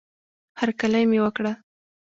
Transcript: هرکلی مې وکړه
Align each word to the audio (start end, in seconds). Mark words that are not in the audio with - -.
هرکلی 0.59 1.03
مې 1.09 1.19
وکړه 1.23 1.53